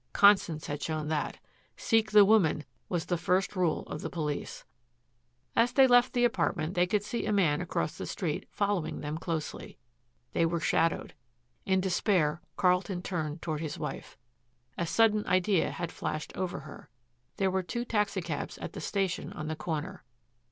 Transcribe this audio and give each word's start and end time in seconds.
Constance 0.13 0.65
had 0.65 0.81
shown 0.81 1.09
that. 1.09 1.37
"Seek 1.77 2.09
the 2.09 2.25
woman," 2.25 2.65
was 2.89 3.05
the 3.05 3.19
first 3.19 3.55
rule 3.55 3.83
of 3.83 4.01
the 4.01 4.09
police. 4.09 4.65
As 5.55 5.73
they 5.73 5.85
left 5.85 6.13
the 6.13 6.25
apartment 6.25 6.73
they 6.73 6.87
could 6.87 7.03
see 7.03 7.27
a 7.27 7.31
man 7.31 7.61
across 7.61 7.95
the 7.99 8.07
street 8.07 8.47
following 8.49 9.01
them 9.01 9.19
closely. 9.19 9.77
They 10.33 10.43
were 10.43 10.59
shadowed. 10.59 11.13
In 11.67 11.81
despair 11.81 12.41
Carlton 12.57 13.03
turned 13.03 13.43
toward 13.43 13.61
his 13.61 13.77
wife. 13.77 14.17
A 14.75 14.87
sudden 14.87 15.23
idea 15.27 15.69
had 15.69 15.91
flashed 15.91 16.35
over 16.35 16.61
her. 16.61 16.89
There 17.37 17.51
were 17.51 17.61
two 17.61 17.85
taxicabs 17.85 18.57
at 18.57 18.73
the 18.73 18.81
station 18.81 19.31
on 19.33 19.49
the 19.49 19.55
corner. 19.55 20.03